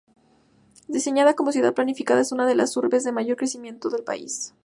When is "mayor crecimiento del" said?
3.11-4.03